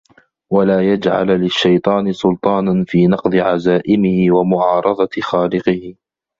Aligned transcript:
وَلَا 0.51 0.91
يَجْعَلَ 0.93 1.27
لِلشَّيْطَانِ 1.27 2.13
سُلْطَانًا 2.13 2.85
فِي 2.87 3.07
نَقْضِ 3.07 3.35
عَزَائِمِهِ 3.35 4.31
وَمُعَارَضَةِ 4.35 5.09
خَالِقِهِ 5.21 5.95